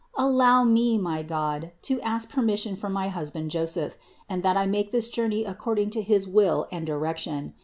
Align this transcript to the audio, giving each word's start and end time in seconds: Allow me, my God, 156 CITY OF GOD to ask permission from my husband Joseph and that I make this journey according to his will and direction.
Allow 0.15 0.63
me, 0.63 0.97
my 0.97 1.21
God, 1.21 1.73
156 1.85 1.85
CITY 1.85 1.93
OF 1.93 2.01
GOD 2.01 2.01
to 2.01 2.09
ask 2.09 2.29
permission 2.31 2.75
from 2.75 2.91
my 2.93 3.09
husband 3.09 3.51
Joseph 3.51 3.97
and 4.27 4.41
that 4.41 4.57
I 4.57 4.65
make 4.65 4.89
this 4.91 5.07
journey 5.07 5.43
according 5.45 5.91
to 5.91 6.01
his 6.01 6.27
will 6.27 6.65
and 6.71 6.87
direction. 6.87 7.53